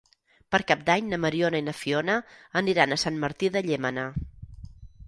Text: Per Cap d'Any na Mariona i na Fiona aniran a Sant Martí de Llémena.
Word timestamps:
Per 0.53 0.59
Cap 0.71 0.79
d'Any 0.87 1.05
na 1.11 1.19
Mariona 1.25 1.61
i 1.65 1.67
na 1.67 1.75
Fiona 1.81 2.17
aniran 2.63 2.97
a 2.97 3.01
Sant 3.05 3.25
Martí 3.27 3.53
de 3.59 3.67
Llémena. 3.71 4.09